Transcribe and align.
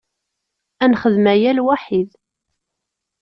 Ad 0.83 0.89
nexdem 0.91 1.25
aya 1.33 1.51
lwaḥid. 1.57 2.09